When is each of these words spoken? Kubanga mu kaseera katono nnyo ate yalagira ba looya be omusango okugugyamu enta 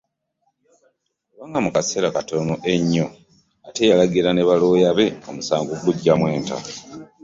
Kubanga 1.29 1.57
mu 1.65 1.69
kaseera 1.75 2.15
katono 2.15 2.53
nnyo 2.79 3.05
ate 3.67 3.81
yalagira 3.89 4.29
ba 4.47 4.55
looya 4.61 4.91
be 4.97 5.05
omusango 5.29 5.69
okugugyamu 5.73 6.25
enta 6.35 6.57